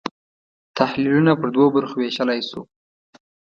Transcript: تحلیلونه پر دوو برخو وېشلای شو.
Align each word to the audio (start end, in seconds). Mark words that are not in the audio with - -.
تحلیلونه 0.77 1.31
پر 1.39 1.47
دوو 1.55 1.73
برخو 1.75 1.95
وېشلای 1.97 2.39
شو. 2.49 2.61